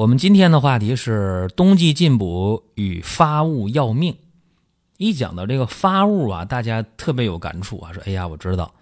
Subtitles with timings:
[0.00, 4.16] 我们今天的话题是冬季进补与发物要命。
[4.96, 8.72] 一讲到这个发物啊，大家特别有感触啊，说：“哎呀，我知道，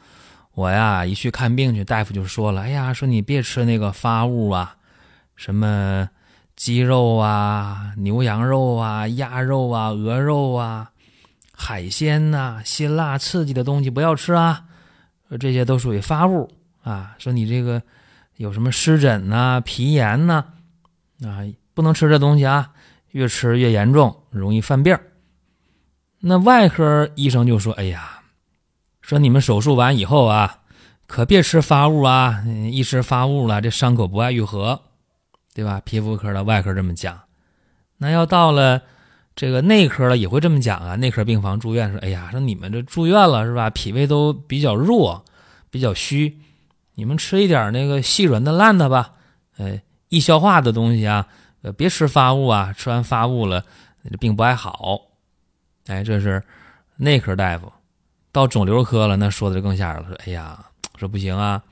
[0.54, 4.76] 我呀一去看病去，大夫就说了，哎呀，说你别吃那个发物啊，
[5.34, 6.08] 什么
[6.54, 10.92] 鸡肉啊、牛羊肉啊、鸭肉啊、鹅肉啊、
[11.52, 14.66] 海鲜呐、辛辣刺激的东西不要吃啊，
[15.28, 16.48] 说这些都属于发物
[16.84, 17.82] 啊，说你这个
[18.36, 20.44] 有什么湿疹呐、皮炎呐。”，
[21.74, 22.72] 不能吃这东西啊！
[23.12, 24.98] 越吃越严重，容易犯病。
[26.20, 28.20] 那外科医生就说：“哎呀，
[29.00, 30.60] 说你们手术完以后啊，
[31.06, 32.44] 可别吃发物啊！
[32.70, 34.82] 一吃发物了，这伤口不爱愈合，
[35.54, 37.18] 对吧？”皮肤科的、外科这么讲。
[37.96, 38.82] 那要到了
[39.34, 40.94] 这个内科了，也会这么讲啊。
[40.96, 43.70] 内科病房住院说：“哎呀，说你们这住院了是吧？
[43.70, 45.24] 脾胃都比较弱，
[45.70, 46.38] 比较虚，
[46.94, 49.14] 你们吃一点那个细软的烂的吧。”
[49.56, 49.82] 哎。
[50.08, 51.26] 易消化的东西啊，
[51.62, 53.64] 呃，别吃发物啊，吃完发物了，
[54.10, 55.00] 这病不爱好。
[55.86, 56.42] 哎，这是
[56.96, 57.72] 内科大夫。
[58.30, 60.08] 到肿瘤科了，那说的就更吓人了。
[60.08, 61.62] 说，哎呀，说不行啊，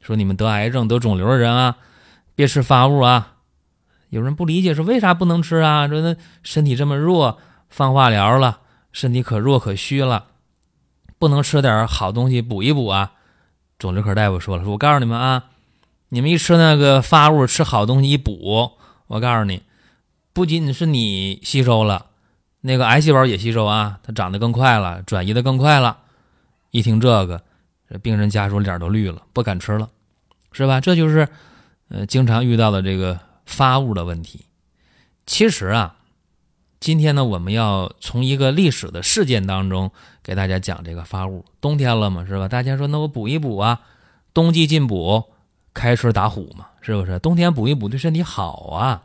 [0.00, 1.76] 说你们得癌症、得肿瘤的人啊，
[2.34, 3.34] 别吃发物啊。
[4.10, 5.86] 有人不理解，说为啥不能吃啊？
[5.86, 10.28] 说那身体这么弱，放化疗了，身体可弱可虚了，
[11.18, 13.12] 不能吃点好东西补一补啊？
[13.78, 15.44] 肿瘤科大夫说了，说我告诉你们啊。
[16.10, 18.72] 你们一吃那个发物，吃好东西一补，
[19.08, 19.62] 我告诉你，
[20.32, 22.06] 不仅仅是你吸收了，
[22.62, 25.98] 那个癌细胞也吸收啊，它长得更快了，转移的更快了。
[26.70, 27.42] 一听这个，
[27.90, 29.90] 这病人家属脸都绿了，不敢吃了，
[30.52, 30.80] 是吧？
[30.80, 31.28] 这就是，
[31.88, 34.46] 呃，经常遇到的这个发物的问题。
[35.26, 35.96] 其实啊，
[36.80, 39.90] 今天呢，我们要从一个历史的事件当中
[40.22, 41.44] 给大家讲这个发物。
[41.60, 42.48] 冬天了嘛，是吧？
[42.48, 43.82] 大家说，那我补一补啊，
[44.32, 45.24] 冬季进补。
[45.74, 47.18] 开春打虎嘛，是不是？
[47.18, 49.02] 冬天补一补对身体好啊。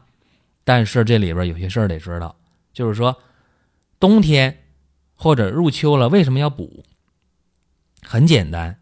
[0.63, 2.35] 但是这里边有些事儿得知道，
[2.71, 3.17] 就是说，
[3.99, 4.63] 冬天
[5.15, 6.85] 或者入秋了，为什么要补？
[8.01, 8.79] 很简单，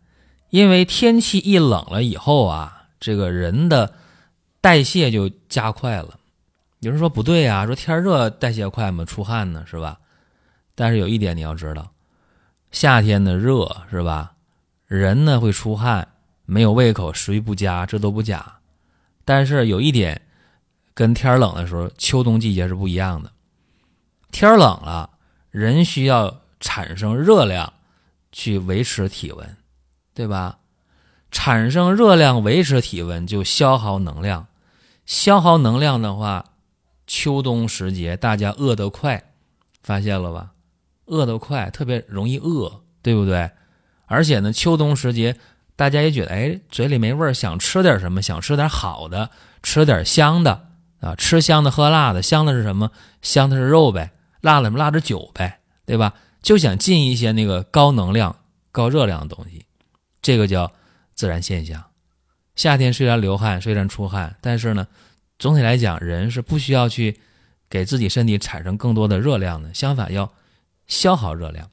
[0.50, 3.96] 因为天气一冷了以后啊，这个人的
[4.62, 6.20] 代谢就加快了。
[6.81, 10.00] 有人说不对啊，说天热代谢快嘛，出汗呢，是吧？
[10.75, 11.91] 但是有一点你要知道，
[12.72, 14.34] 夏天的热是吧？
[14.86, 16.08] 人呢会出汗。
[16.51, 18.57] 没有胃口，食欲不佳，这都不假。
[19.23, 20.22] 但是有一点，
[20.94, 23.31] 跟天冷的时候，秋冬季节是不一样的。
[24.34, 25.11] 天冷了，
[25.50, 27.72] 人需要产生热量
[28.34, 29.56] 去维持体温，
[30.13, 30.57] 对吧？
[31.31, 34.47] 产生热量维持体温就消耗能量，
[35.06, 36.44] 消耗能量的话，
[37.07, 39.31] 秋冬时节大家饿得快，
[39.81, 40.51] 发现了吧？
[41.06, 43.50] 饿得快，特别容易饿，对不对？
[44.06, 45.38] 而且呢，秋冬时节。
[45.81, 48.22] 大家也觉得，哎，嘴里没味儿，想吃点什么？
[48.22, 49.31] 想吃点好的，
[49.64, 50.68] 吃点香的
[51.00, 51.16] 啊！
[51.16, 52.22] 吃香的，喝辣的。
[52.22, 52.92] 香的是什么？
[53.24, 54.12] 香的是肉呗。
[54.41, 54.78] 辣的什么？
[54.78, 56.14] 辣的酒呗，对吧？
[56.44, 58.36] 就想进一些那个高能量、
[58.72, 59.66] 高热量的东西。
[60.22, 60.72] 这个叫
[61.16, 61.84] 自然现象。
[62.56, 64.86] 夏天虽然流汗，虽然出汗，但是呢，
[65.40, 67.20] 总体来讲，人是不需要去
[67.68, 69.74] 给自己身体产生更多的热量的。
[69.74, 70.31] 相反，要
[70.86, 71.68] 消耗热量。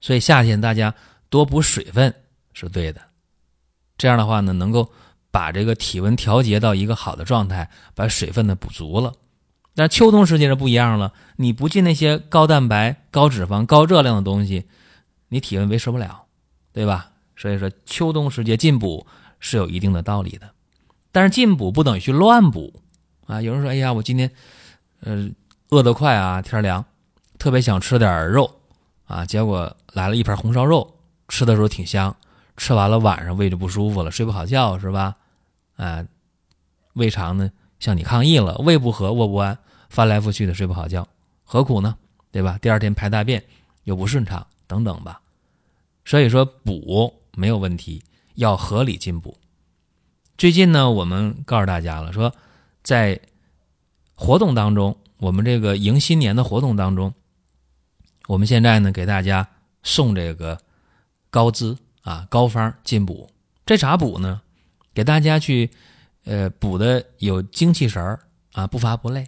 [0.00, 0.92] 所以夏天大家
[1.30, 2.12] 多补水分。
[2.54, 3.02] 是对的，
[3.98, 4.90] 这样的话呢，能够
[5.30, 9.12] 把这个体温调节到一个好的状态，把水分呢补足了。
[9.74, 14.64] 但秋冬时节是不一样了，你不进那些高蛋白、高脂肪、高热量的东西，
[15.28, 16.26] 你体温维持不了，
[16.72, 17.10] 对吧？
[17.36, 19.04] 所以说秋冬时节进补
[19.40, 20.48] 是有一定的道理的，
[21.10, 22.72] 但是进补不等于去乱补
[23.26, 23.42] 啊。
[23.42, 24.30] 有人说：“哎呀，我今天
[25.00, 25.28] 呃
[25.70, 26.84] 饿得快啊，天凉，
[27.36, 28.60] 特别想吃点肉
[29.06, 32.14] 啊，结果来了一盘红烧肉，吃的时候挺香。”
[32.56, 35.16] 吃完了晚上胃就不舒服了，睡不好觉是吧？
[35.76, 36.06] 啊，
[36.94, 39.58] 胃肠呢向你抗议了，胃不和卧不安，
[39.88, 41.06] 翻来覆去的睡不好觉，
[41.42, 41.96] 何苦呢？
[42.30, 42.58] 对吧？
[42.62, 43.44] 第二天排大便
[43.84, 45.20] 又不顺畅等等吧。
[46.04, 48.02] 所以说补没有问题，
[48.34, 49.36] 要合理进补。
[50.36, 52.34] 最近呢，我们告诉大家了，说
[52.82, 53.20] 在
[54.14, 57.14] 活动当中，我们这个迎新年的活动当中，
[58.28, 59.48] 我们现在呢给大家
[59.82, 60.58] 送这个
[61.30, 61.76] 高资。
[62.04, 63.28] 啊，膏方进补，
[63.66, 64.40] 这咋补呢？
[64.94, 65.68] 给大家去，
[66.24, 68.20] 呃，补的有精气神儿
[68.52, 69.26] 啊，不乏不累，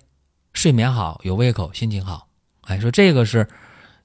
[0.52, 2.28] 睡眠好，有胃口，心情好。
[2.62, 3.48] 哎，说这个是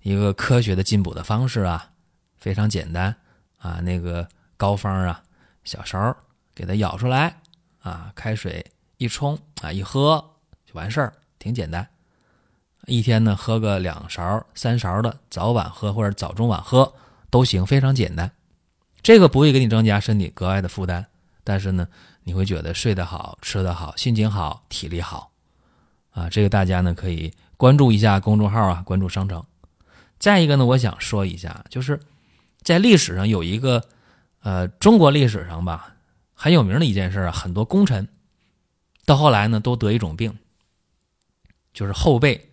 [0.02, 1.92] 一个科学的进补的方式啊，
[2.38, 3.16] 非常简单
[3.60, 3.80] 啊。
[3.82, 4.28] 那个
[4.58, 5.22] 膏方啊，
[5.64, 6.16] 小勺
[6.56, 7.42] 给它舀出来
[7.82, 8.66] 啊，开水
[8.98, 10.24] 一冲啊，一喝
[10.66, 11.88] 就完事儿，挺简单。
[12.88, 16.92] 一天呢，喝个两勺、三勺的，早晚喝或者早中晚喝
[17.30, 18.32] 都行，非常简单。
[19.04, 21.06] 这个不会给你增加身体格外的负担，
[21.44, 21.88] 但是呢，
[22.24, 25.32] 你会觉得睡得好、吃得好、心情好、体力好
[26.12, 26.30] 啊。
[26.30, 29.44] 这个大家呢可以关注一下公众号啊，关注商城。
[30.20, 32.00] 再一个呢，我想说一下，就是
[32.62, 33.84] 在历史上有一个
[34.42, 35.96] 呃，中国历史上吧
[36.34, 38.08] 很有名的一件事啊，很多功臣
[39.06, 40.38] 到后来呢都得一种病，
[41.74, 42.48] 就是后背。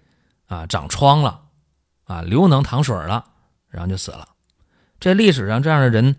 [0.49, 1.43] 啊，长疮了，
[2.05, 3.23] 啊，流脓淌水了，
[3.69, 4.27] 然后就死了。
[4.99, 6.17] 这历史上这样的人，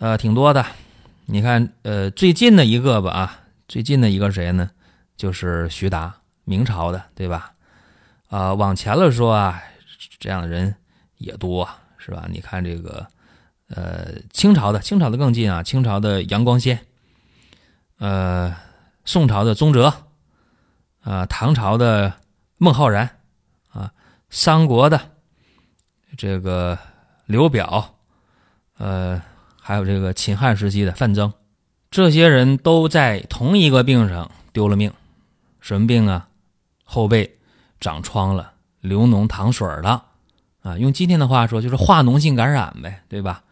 [0.00, 0.64] 呃，挺多的。
[1.26, 4.70] 你看，呃，最近的一个吧，啊，最近的一个谁呢？
[5.14, 6.14] 就是徐达，
[6.44, 7.52] 明朝的，对吧？
[8.30, 9.62] 啊，往前了说啊，
[10.18, 10.74] 这样的人
[11.18, 11.68] 也多，
[11.98, 12.26] 是吧？
[12.30, 13.06] 你看这个，
[13.68, 16.86] 呃，清朝的，清朝的更近啊，清朝的杨光先，
[17.98, 18.56] 呃，
[19.04, 19.92] 宋朝的宗哲，
[21.02, 22.14] 啊，唐朝的
[22.56, 23.10] 孟浩然。
[23.68, 23.92] 啊
[24.30, 25.00] 三国的
[26.16, 26.78] 这个
[27.26, 27.96] 刘表，
[28.78, 29.20] 呃，
[29.70, 31.32] 还有这个秦汉时期的范增，
[31.92, 34.92] 这些人都在同一个病上丢了命。
[35.60, 36.28] 什么病啊？
[36.82, 37.38] 后背
[37.78, 40.06] 长疮了，流脓淌水了，
[40.62, 43.44] 啊，用今天的话说就是化脓性感染呗，对吧？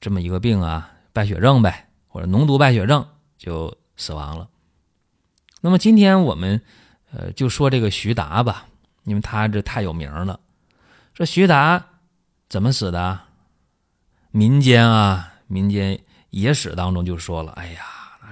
[0.00, 3.04] 这么一个病啊，败血症呗，或者脓毒败血症
[3.36, 4.48] 就死亡了。
[5.60, 6.62] 那么今天我们
[7.12, 8.66] 呃就说这个徐达吧。
[9.02, 10.38] 因为他这太有名了，
[11.12, 11.84] 这徐达
[12.48, 13.18] 怎么死的？
[14.36, 15.96] 民间啊，民间
[16.30, 17.82] 野史当中就说了：“哎呀，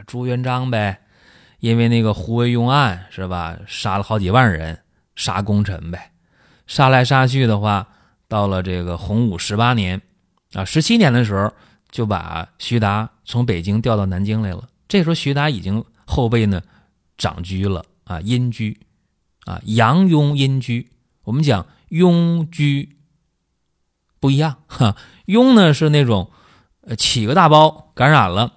[0.05, 0.99] 朱元璋呗，
[1.61, 4.81] 因为那个胡惟庸案是吧，杀了好几万人，
[5.15, 6.11] 杀功臣呗，
[6.67, 7.87] 杀来杀去的话，
[8.27, 10.03] 到了这个洪武十八年
[10.55, 11.53] 啊，十七年的时候，
[11.93, 14.69] 就把徐达从北京调到南京来了。
[14.89, 16.61] 这时候徐达已经后背呢
[17.17, 18.77] 长疽了啊，阴疽。”
[19.47, 20.85] 啊，阳痈阴疽，
[21.23, 22.89] 我们讲痈疽
[24.23, 24.97] 不一样哈。
[25.27, 26.31] 痈呢是那种
[26.97, 28.53] 起个大包感染了，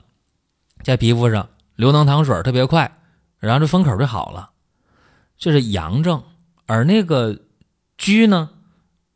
[0.84, 3.00] 在皮肤上流脓淌水特别快，
[3.40, 4.52] 然后这封口就好了，
[5.40, 6.22] 这是阳症。
[6.68, 7.40] 而那个
[7.98, 8.52] 疽呢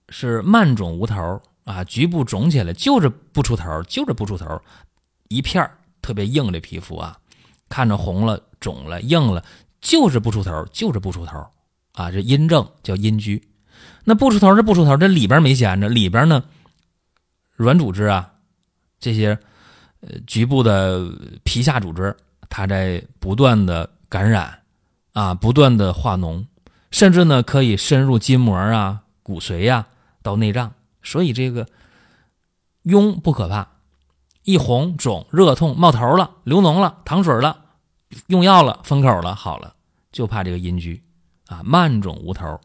[0.10, 4.60] 是慢肿无头啊，局部肿起来就是不出头，就是不出头，
[5.28, 5.70] 一片
[6.02, 7.16] 特别硬的皮肤啊，
[7.70, 9.46] 看着红了、肿了、硬了，
[9.80, 11.46] 就是不出头，就是不出头。
[11.94, 13.40] 啊，这阴症叫阴疽，
[14.10, 16.44] 那不出头是不出头，这里边没闲着，里边呢，
[17.56, 18.34] 软组织啊，
[19.00, 19.38] 这些
[20.02, 21.08] 呃局部的
[21.44, 22.18] 皮下组织，
[22.50, 24.64] 它在不断的感染
[25.14, 26.48] 啊，不断的化脓，
[26.90, 29.86] 甚至呢可以深入筋膜啊、骨髓呀，
[30.24, 30.74] 到内脏。
[31.04, 31.68] 所以这个
[32.84, 33.68] 痈不可怕，
[34.42, 37.58] 一红肿、热痛、冒头了、流脓了、淌水了，
[38.26, 39.76] 用药了、封口了，好了，
[40.12, 41.00] 就怕这个阴疽。
[41.46, 42.60] 啊，慢肿无头，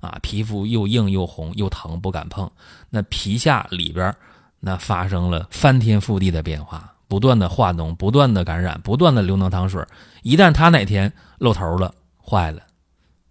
[0.00, 2.50] 啊，皮肤又硬又红又疼，不敢碰。
[2.90, 4.14] 那皮下里边，
[4.60, 9.84] 那发生了翻天覆地的变化，不断的化脓，不断的感染，不断的流脓淌水。
[10.22, 12.62] 一旦他哪天露头了，坏了，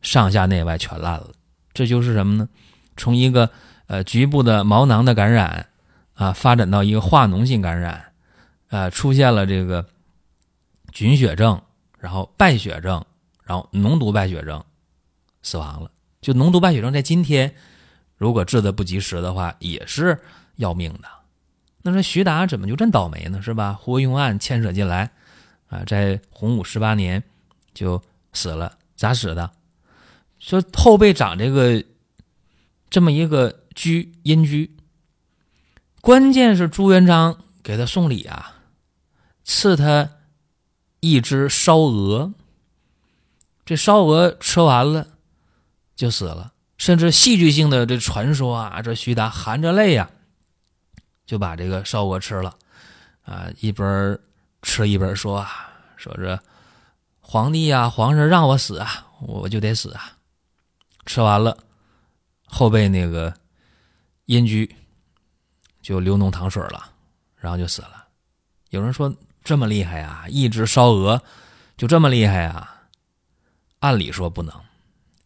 [0.02, 1.32] 上下内外全烂了。
[1.74, 2.50] 这就是什么呢？
[2.98, 3.50] 从一个
[3.88, 5.68] 呃局部的毛囊的感染，
[6.16, 8.12] 啊，发展到一个化脓性感染，
[8.70, 9.86] 呃，出现了这个
[10.92, 11.62] 菌血症，
[12.00, 13.06] 然后败血症，
[13.44, 14.64] 然后脓毒败血症。
[15.44, 15.90] 死亡了，
[16.28, 17.56] 就脓毒败血症，在今天
[18.18, 20.22] 如果治的不及时的话，也是
[20.58, 21.08] 要命的。
[21.84, 23.42] 那说徐达怎么就这么倒霉呢？
[23.42, 23.72] 是吧？
[23.72, 25.10] 胡惟庸案牵扯进来
[25.70, 27.24] 啊，在洪武十八年
[27.74, 28.04] 就
[28.34, 29.50] 死了，咋死的？
[30.38, 31.82] 说后背长这个
[32.90, 34.70] 这么一个疽阴疽，
[36.02, 38.58] 关键是朱元璋给他送礼啊，
[39.46, 40.10] 赐他
[41.00, 42.34] 一只烧鹅。
[43.66, 45.08] 这烧鹅吃完了。
[45.98, 50.10] 就死了，甚至戏剧性的这传说啊，这徐达含着泪呀，
[51.26, 52.56] 就把这个烧鹅吃了，
[53.24, 54.18] 啊，一边
[54.62, 56.40] 吃一边说啊，说这
[57.20, 60.14] 皇帝呀，皇上让我死啊，我就得死啊。
[61.08, 61.58] 吃完了，
[62.46, 63.34] 后背那个
[64.26, 64.70] 阴疽
[65.82, 66.92] 就流脓淌水了，
[67.38, 68.06] 然后就死了。
[68.70, 69.12] 有人说
[69.44, 71.20] 这么厉害啊，一只烧鹅
[71.76, 72.84] 就这么厉害啊？
[73.80, 74.54] 按理说不能。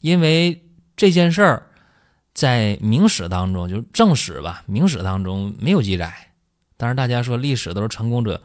[0.01, 0.61] 因为
[0.95, 1.63] 这件事儿，
[2.33, 6.13] 在明史当中，就是正史吧，明史当中没有记载。
[6.77, 8.41] 当然，大家说历史都是成功者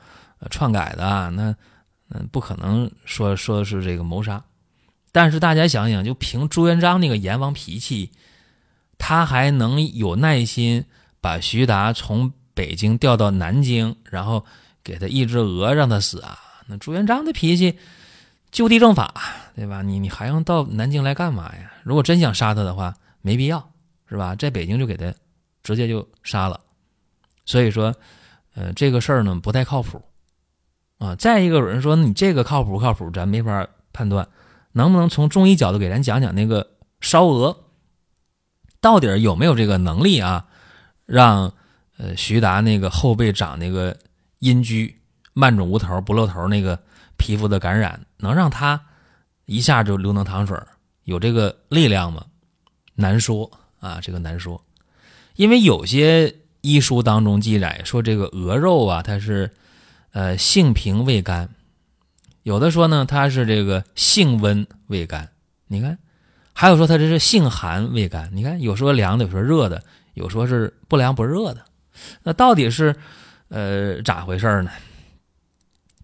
[0.50, 1.54] 篡改的，那
[2.10, 4.42] 嗯，不可能说说是这个谋杀。
[5.10, 8.12] 但是大家想想，就凭朱元璋那个阎王脾气，
[8.98, 10.84] 他还能有耐心
[11.20, 14.44] 把徐达从北京调到南京，然后
[14.84, 16.38] 给他一只鹅让他死啊？
[16.66, 17.78] 那朱元璋的脾气，
[18.50, 19.12] 就地正法，
[19.54, 19.82] 对吧？
[19.82, 21.72] 你你还用到南京来干嘛呀？
[21.82, 23.70] 如果真想杀他的话，没必要，
[24.08, 24.34] 是吧？
[24.34, 25.12] 在北京就给他
[25.62, 26.60] 直接就杀了。
[27.44, 27.94] 所以说，
[28.54, 30.02] 呃，这个事儿呢不太靠谱
[30.98, 31.14] 啊。
[31.16, 34.28] 再一个，有人说你这个靠谱不靠谱，咱没法判断。
[34.72, 36.68] 能不能从中医角度给咱讲讲那个
[37.00, 37.64] 烧鹅，
[38.80, 40.46] 到底有没有这个能力啊？
[41.06, 41.52] 让
[41.98, 43.96] 呃徐达那个后背长那个
[44.38, 44.94] 阴疽、
[45.32, 46.78] 慢肿无头、不露头那个
[47.16, 48.80] 皮肤的感染，能让他
[49.44, 50.56] 一下就流能淌水？
[51.04, 52.24] 有这个力量吗？
[52.94, 54.64] 难说啊，这个难说。
[55.34, 59.50] 因为有些医书当中记载说，这个鹅肉啊，它是
[60.12, 61.48] 呃性平味甘。
[62.42, 65.28] 有的说呢，它是这个性温味甘，
[65.66, 65.96] 你看；
[66.52, 68.60] 还有说它这是性寒味甘，你看。
[68.60, 69.82] 有说凉的，有说热的，
[70.14, 71.64] 有说是不凉不热的。
[72.22, 72.96] 那到底是
[73.48, 74.70] 呃咋回事呢？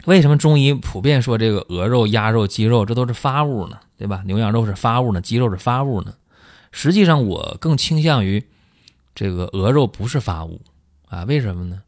[0.06, 3.78] 为什么中医普遍说这个鹅肉、鸭肉、鸡肉这都是发物呢？
[3.96, 4.22] 对吧？
[4.26, 6.14] 牛羊肉是发物呢，鸡肉是发物呢？
[6.72, 8.44] 实际上，我更倾向于
[9.14, 10.60] 这个鹅肉不是发物
[11.08, 11.24] 啊？
[11.24, 11.82] 为什么呢？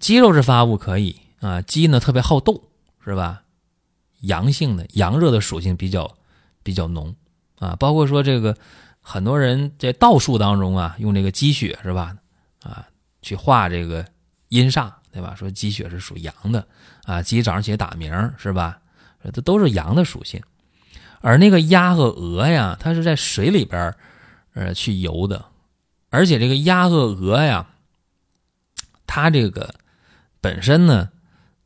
[0.00, 2.62] 鸡肉是发物可以啊，鸡呢特别好斗，
[3.04, 3.42] 是吧？
[4.20, 6.16] 阳性的阳热的属性比较
[6.62, 7.14] 比较浓
[7.58, 8.56] 啊，包括说这个
[9.00, 12.16] 很多人在道术当中啊，用这个鸡血是吧？
[12.62, 12.86] 啊，
[13.20, 14.06] 去化这个
[14.48, 15.34] 阴煞，对吧？
[15.34, 16.66] 说鸡血是属阳的
[17.04, 18.78] 啊，鸡早上起来打鸣是吧？
[19.32, 20.38] 这都是阳的属性。
[21.22, 23.94] 而那个鸭和鹅呀，它是在水里边
[24.52, 25.42] 呃去游的，
[26.10, 27.66] 而且这个鸭和鹅呀，
[29.06, 29.74] 它这个
[30.42, 31.08] 本身呢，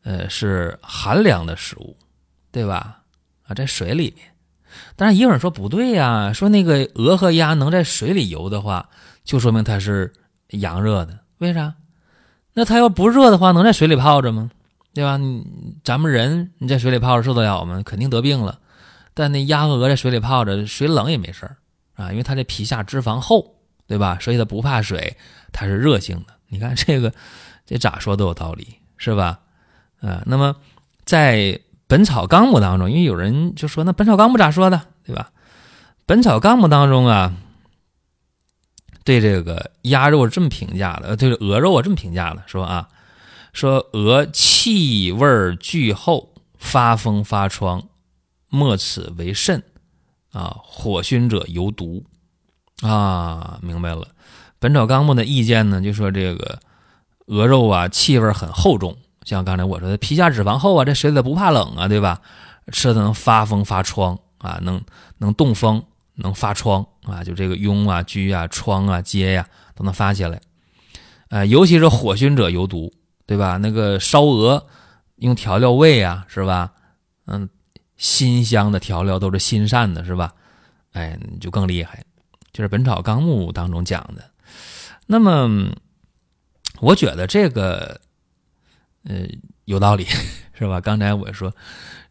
[0.05, 1.97] 呃是寒凉的食物。
[2.53, 3.03] 对吧？
[3.47, 4.27] 啊，在水里面，
[4.97, 8.89] 但是也有人说不对呀，说那个鹅和鸭能在水里游的话，
[9.23, 10.13] 就说明它是
[10.49, 11.17] 阳热的。
[11.39, 11.73] 为啥？
[12.55, 14.51] 那它要不热的话，能在水里泡着吗？
[14.93, 15.17] 对吧？
[15.17, 15.45] 你
[15.85, 17.83] 咱们人你在水里泡着受得了吗？
[17.85, 18.59] 肯定得病了。
[19.15, 21.49] 但那鸭和鹅在水里泡着，水冷也没事
[21.95, 23.55] 啊，因为它这皮下脂肪厚，
[23.87, 24.19] 对吧？
[24.21, 25.17] 所以它不怕水，
[25.53, 26.35] 它是热性的。
[26.49, 27.13] 你看这个，
[27.67, 29.41] 这咋说都有道理，是吧？
[30.01, 30.57] 啊，那么
[31.05, 31.61] 在。
[31.93, 35.31] 《本草纲目》当中，因为有人就说那《本草纲目》咋说的，对吧？
[36.07, 37.35] 《本草纲目》当中啊，
[39.05, 42.89] 对这个鸭肉这么评价的，对鹅肉啊这么评价的，说啊，
[43.53, 47.83] 说鹅气味巨厚，发风发疮，
[48.49, 49.63] 莫此为甚
[50.33, 50.57] 啊！
[50.63, 52.05] 火熏者有毒
[52.83, 53.59] 啊！
[53.63, 54.03] 明白了，
[54.59, 56.59] 《本草纲目》的意见呢，就说这个
[57.27, 58.97] 鹅肉啊，气味很厚重。
[59.25, 62.21] 像刚才我说的，皮下脂肪厚啊，这水里不怕冷啊，对吧？
[62.73, 64.81] 吃的能发风发疮啊，能
[65.19, 65.83] 能冻风，
[66.21, 70.41] 能发疮啊，就这个痈啊、疽啊、疮啊、疖呀都能发起来。
[71.29, 72.93] 呃，尤其是火熏者有毒，
[73.27, 73.57] 对吧？
[73.57, 74.67] 那个烧鹅
[75.17, 76.73] 用调料味啊，是吧？
[77.27, 77.49] 嗯，
[77.97, 80.33] 辛香的调料都是辛善的，是吧？
[80.93, 82.05] 哎，就更厉害。
[82.53, 84.31] 就是《本草纲目》当中讲的。
[85.07, 85.71] 那么，
[86.81, 88.01] 我觉得这个。
[89.05, 89.25] 呃，
[89.65, 90.05] 有道理，
[90.53, 90.79] 是吧？
[90.79, 91.51] 刚才我说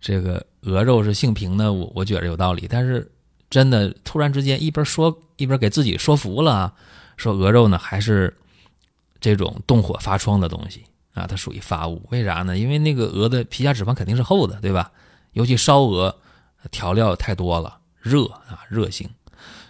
[0.02, 2.66] 这个鹅肉是性平的，我我觉得有道理。
[2.68, 3.12] 但是
[3.50, 6.74] 真的突然之间一边说一边给自己说服了，
[7.18, 8.36] 说鹅肉呢还是
[9.20, 12.02] 这种动火发疮的东西啊，它属于发物。
[12.12, 12.58] 为啥呢？
[12.58, 14.92] 因为那个鹅的皮下脂肪肯定是厚的，对吧？
[15.34, 16.16] 尤其烧鹅
[16.72, 19.10] 调料太多了，热啊，热性。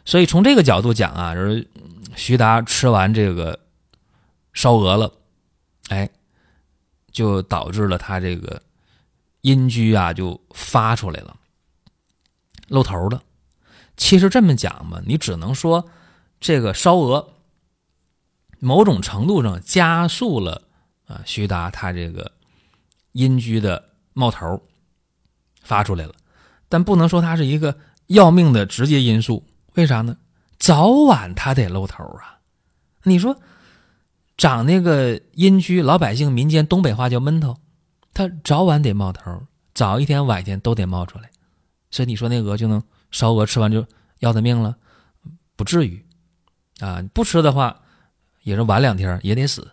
[0.05, 1.67] 所以从这个角度讲啊，就是
[2.15, 3.59] 徐达吃完这个
[4.53, 5.11] 烧鹅了，
[5.89, 6.09] 哎。
[7.11, 8.61] 就导致了他这个
[9.41, 11.35] 阴居啊，就发出来了，
[12.67, 13.21] 露头了。
[13.99, 15.87] 其实这么讲吧，你只能说
[16.39, 17.35] 这个烧鹅
[18.57, 20.63] 某种程度上加速了
[21.05, 22.31] 啊，徐达他这个
[23.11, 24.63] 阴居的冒头
[25.61, 26.15] 发出来了，
[26.67, 27.77] 但不能说它是一个
[28.07, 29.45] 要命的直接因素。
[29.75, 30.17] 为啥呢？
[30.57, 32.39] 早晚他得露头啊。
[33.03, 33.37] 你说。
[34.39, 37.57] 长那个阴居，老百姓民间东北话叫闷头，
[38.13, 41.29] 它早晚得冒头，早一天晚一天都得冒出来，
[41.91, 43.85] 所以你说那鹅就能烧鹅吃完就
[44.19, 44.75] 要他命了，
[45.55, 46.05] 不至于，
[46.79, 47.81] 啊，不吃的话
[48.43, 49.71] 也是晚两天也得死，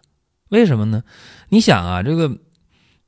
[0.48, 1.02] 为什么呢？
[1.48, 2.38] 你想啊，这个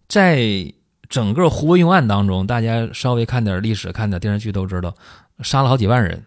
[0.09, 0.73] 在
[1.09, 4.95] 整个胡惟庸案当中，大家稍微看点历史、看点电视剧都知道，
[5.41, 6.25] 杀了好几万人，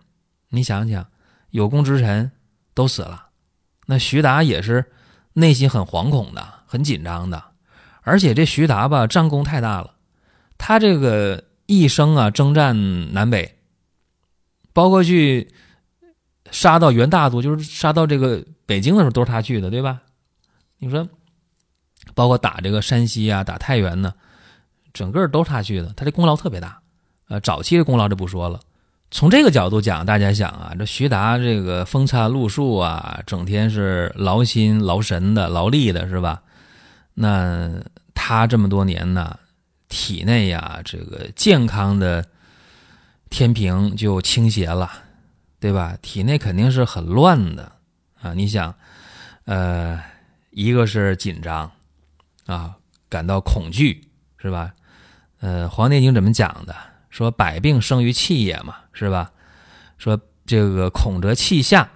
[0.50, 1.06] 你想想，
[1.50, 2.32] 有功之臣
[2.74, 3.28] 都死了，
[3.88, 4.92] 那徐达也是。
[5.34, 7.42] 内心很惶恐的，很紧张的，
[8.02, 9.94] 而且这徐达吧，战功太大了，
[10.58, 13.58] 他这个一生啊征战南北，
[14.74, 15.52] 包括去
[16.52, 20.02] 杀到元大都，就是杀到这个北京的时候，都是他去的，对吧？
[20.80, 21.08] 你说，
[22.14, 24.14] 包括打这个山西啊，打太原呢，
[24.94, 26.80] 整个都是他去的，他这功劳特别大。
[27.28, 28.60] 呃，早期的功劳就不说了。
[29.10, 36.42] 从这个角度讲，大家想啊，这徐达这个风餐露宿啊，整天是劳心劳神的、劳力的，是吧？
[37.14, 37.70] 那
[38.14, 39.38] 他这么多年呢，
[39.90, 42.26] 体内呀这个健康的
[43.32, 44.92] 天平就倾斜了，
[45.60, 45.98] 对吧？
[46.02, 47.72] 体内肯定是很乱的
[48.22, 48.34] 啊。
[48.34, 48.76] 你想，
[49.46, 50.00] 呃，
[50.52, 51.72] 一个是紧张
[52.46, 52.76] 啊，
[53.10, 54.04] 感到恐惧，
[54.38, 54.74] 是吧？
[55.40, 56.76] 呃，《黄帝内经》怎么讲的？
[57.10, 59.32] 说百病生于气也嘛，是吧？
[59.98, 61.90] 说这个恐则气下，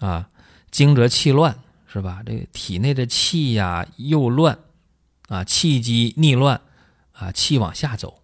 [0.00, 0.28] 啊，
[0.72, 2.20] 惊则气乱，是吧？
[2.26, 4.58] 这个体内的气呀又乱，
[5.28, 6.60] 啊，气机逆乱，
[7.12, 8.22] 啊，气往下走，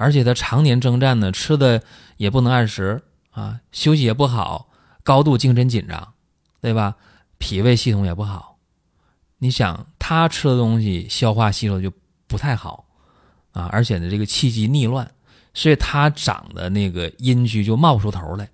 [0.00, 1.82] 而且他常年征战呢，吃的
[2.16, 3.02] 也不能按时，
[3.32, 4.70] 啊，休息也不好，
[5.04, 6.14] 高度精神紧张，
[6.62, 6.96] 对吧？
[7.36, 8.56] 脾胃系统也不好，
[9.36, 11.92] 你想他吃的东西消化吸收就
[12.26, 12.86] 不太好。
[13.52, 15.10] 啊，而且呢，这个气机逆乱，
[15.52, 18.48] 所以他长的那个阴虚就冒不出头来，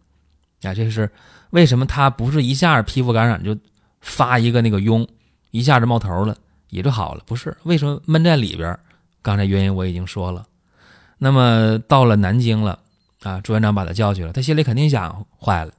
[0.62, 1.08] 啊，这是
[1.50, 3.56] 为什么他不是一下皮肤感染就
[4.00, 5.06] 发一个那个痈，
[5.52, 6.36] 一下子冒头了
[6.70, 7.56] 也就好了，不是？
[7.62, 8.76] 为什么闷在里边？
[9.22, 10.44] 刚才原因我已经说了。
[11.18, 12.78] 那么到了南京了，
[13.22, 15.72] 啊，朱元璋把他叫去了，他心里肯定想，坏了，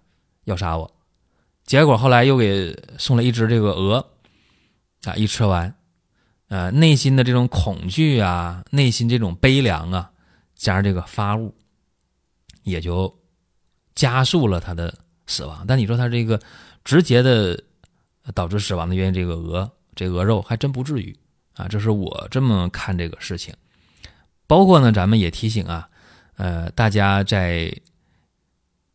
[0.46, 0.92] 要杀我。
[1.66, 4.06] 结果后来又给送了一只这个鹅，
[5.04, 5.74] 啊，一吃完。
[6.50, 10.10] 呃，内心的这种恐惧啊，内心这种悲凉啊，
[10.56, 11.54] 加上这个发物，
[12.64, 13.14] 也就
[13.96, 15.66] 加速了他的死亡。
[15.68, 16.40] 但你说他这个
[16.86, 17.62] 直接的
[18.34, 21.14] 导致死亡的原因，这个鹅，这鹅肉还真不至于
[21.54, 21.68] 啊。
[21.68, 23.54] 这是我这么看这个事情。
[24.48, 25.88] 包括呢，咱们也提醒啊，
[26.38, 27.72] 呃，大家在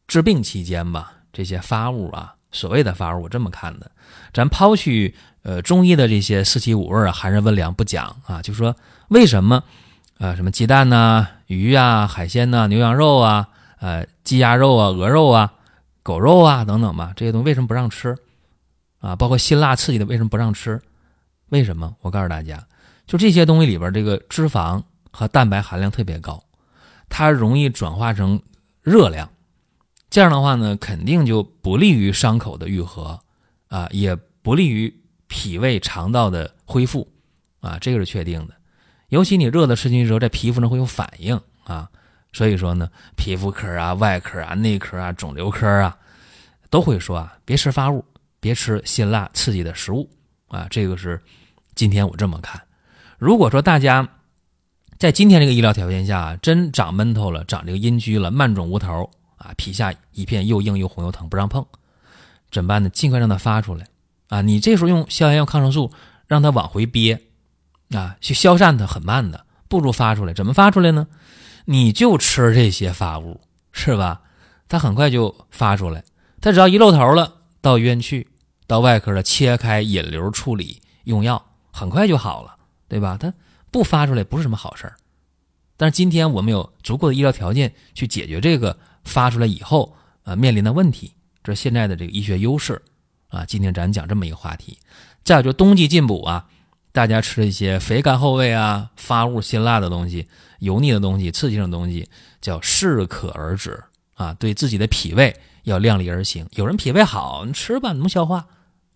[0.09, 3.91] 治病期间吧，这些发物啊，所谓的发物，我这么看的，
[4.33, 5.15] 咱抛去。
[5.45, 8.77] 呃，中医的这些四气五味啊，寒热温凉不讲啊，就说
[9.09, 9.65] 为什么，
[10.19, 13.49] 呃，什么鸡蛋呐、鱼啊、海鲜呐、牛羊肉啊、
[13.81, 15.53] 呃，鸡鸭肉啊、鹅肉啊、
[16.05, 18.17] 狗肉啊等等吧，这些东西为什么不让吃
[19.01, 19.17] 啊？
[19.17, 20.81] 包括辛辣刺激的为什么不让吃？
[21.49, 21.93] 为什么？
[22.03, 22.65] 我告诉大家，
[23.09, 24.81] 就这些东西里边，这个脂肪
[25.13, 26.43] 和蛋白含量特别高，
[27.09, 28.43] 它容易转化成
[28.83, 29.31] 热量，
[30.11, 33.21] 这样的话呢，肯定就不利于伤口的愈合
[33.69, 34.93] 啊，也不利于。
[35.35, 37.11] 脾胃肠道的恢复，
[37.61, 38.55] 啊，这个是确定的。
[39.09, 41.89] 尤其你热的吃进去之后，在皮肤上会有反应啊。
[42.35, 45.97] 所以说呢，皮肤科啊、外科啊、内科啊、肿瘤科啊，
[46.69, 48.05] 都会说啊，别吃发物，
[48.41, 50.07] 别吃辛辣刺激的食物
[50.49, 50.67] 啊。
[50.69, 51.19] 这个是
[51.75, 52.61] 今天我这么看。
[53.17, 54.07] 如果说大家
[55.03, 61.67] 在今天这个医疗条件下，真长闷头了，长这个阴疽了，慢肿无头啊，皮下一片又硬又红又疼，不让碰，
[62.53, 62.89] 怎么办呢？
[62.89, 63.89] 尽快让它发出来。
[64.29, 65.91] 啊，你这时候用消炎药、抗生素
[66.29, 67.21] 让它往回憋，
[67.91, 70.33] 啊，去消散它很慢的，不如发出来。
[70.33, 71.09] 怎么发出来呢？
[71.65, 73.41] 你就吃这些发物，
[73.73, 74.21] 是吧？
[74.69, 76.05] 它很快就发出来。
[76.41, 78.29] 它只要一露头了，到医院去，
[78.69, 82.55] 到外科了，切开引流处理，用药，很快就好了，
[82.87, 83.19] 对吧？
[83.19, 83.35] 它
[83.73, 84.95] 不发出来不是什么好事儿。
[85.77, 92.81] 但是今天我们有足够的医疗条件去解决这个发出来以后呃面临的问题，这是现在的这个医学优势。
[93.29, 94.77] 啊，今天咱讲这么一个话题，
[95.25, 96.47] 再有就冬季进补啊，
[96.93, 102.07] 大家吃一些肥甘厚味啊、发物辛辣的东西、油腻的东西、刺激性的东西，
[102.43, 103.83] 叫适可而止
[104.17, 104.35] 啊。
[104.35, 106.47] 对自己的脾胃要量力而行。
[106.53, 108.47] 有人脾胃好，你吃吧，能消化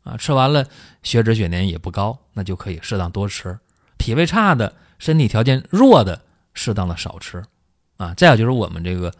[0.02, 0.18] 啊。
[0.18, 0.66] 吃完了
[1.02, 3.58] 血脂血粘也不高，那就可以适当多吃。
[3.98, 6.22] 脾胃差的、身体条件弱的，
[6.54, 7.44] 适当的少吃
[7.96, 8.14] 啊。
[8.14, 9.12] 再有就是我们这个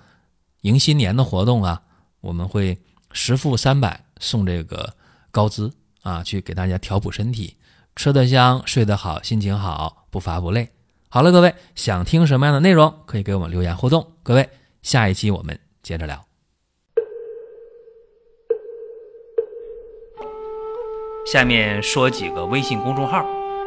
[0.63, 1.83] 迎新年的活动啊，
[2.21, 2.79] 我们会
[3.13, 4.95] 十付三百送这个。
[5.33, 7.59] 高资啊，去给大家调补身体，
[7.95, 10.71] 吃得香，睡得好，心情好，不乏不累。
[11.11, 14.15] 好了，各位想听什么样的内容，可以给我们留言互动。
[14.23, 14.49] 各位，
[14.81, 16.25] 下一期我们接着聊。
[21.31, 23.23] 下面说几个微信公众号：